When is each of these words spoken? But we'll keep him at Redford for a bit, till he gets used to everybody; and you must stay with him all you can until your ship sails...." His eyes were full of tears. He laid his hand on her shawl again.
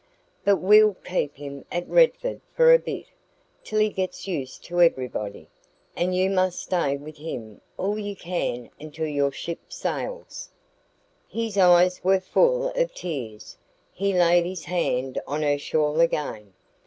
But 0.43 0.55
we'll 0.55 0.95
keep 1.05 1.35
him 1.35 1.63
at 1.71 1.87
Redford 1.87 2.41
for 2.55 2.73
a 2.73 2.79
bit, 2.79 3.05
till 3.63 3.77
he 3.79 3.89
gets 3.89 4.27
used 4.27 4.63
to 4.63 4.81
everybody; 4.81 5.47
and 5.95 6.15
you 6.15 6.31
must 6.31 6.59
stay 6.59 6.97
with 6.97 7.17
him 7.17 7.61
all 7.77 7.99
you 7.99 8.15
can 8.15 8.71
until 8.79 9.05
your 9.05 9.31
ship 9.31 9.71
sails...." 9.71 10.49
His 11.27 11.55
eyes 11.55 12.03
were 12.03 12.19
full 12.19 12.69
of 12.71 12.95
tears. 12.95 13.59
He 13.93 14.11
laid 14.11 14.43
his 14.43 14.65
hand 14.65 15.21
on 15.27 15.43
her 15.43 15.59
shawl 15.59 15.99
again. 15.99 16.53